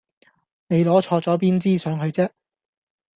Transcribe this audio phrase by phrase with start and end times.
[0.67, 2.31] 你攞錯咗邊支上去啫